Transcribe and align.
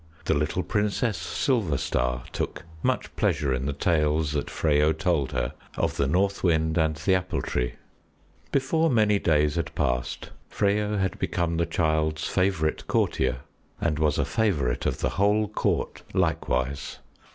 The 0.25 0.33
Little 0.33 0.63
Princess 0.63 1.15
Silverstar 1.19 2.23
took 2.31 2.63
much 2.81 3.15
pleasure 3.15 3.53
in 3.53 3.67
the 3.67 3.71
tales 3.73 4.31
that 4.31 4.49
Freyo 4.49 4.93
told 4.93 5.31
her 5.31 5.53
of 5.77 5.95
the 5.97 6.07
North 6.07 6.43
Wind 6.43 6.75
and 6.79 6.95
the 6.95 7.13
Apple 7.13 7.43
Tree. 7.43 7.75
Before 8.51 8.89
many 8.89 9.19
days 9.19 9.57
had 9.57 9.75
passed, 9.75 10.31
Freyo 10.49 10.97
had 10.97 11.19
become 11.19 11.57
the 11.57 11.67
child's 11.67 12.27
favorite 12.27 12.87
courtier, 12.87 13.41
and 13.79 13.99
was 13.99 14.17
a 14.17 14.25
favorite 14.25 14.87
of 14.87 15.01
the 15.01 15.09
whole 15.21 15.47
Court 15.47 16.01
likewise. 16.15 16.97